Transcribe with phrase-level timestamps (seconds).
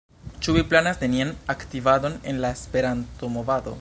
[0.45, 3.69] Ĉu vi planas nenian aktivadon en la Esperanto-movado?